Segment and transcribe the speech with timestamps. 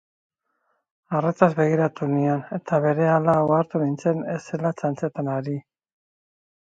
[1.17, 5.55] Arretaz begiratu nion, eta berehala ohartu nintzen ez zela txantxetan ari.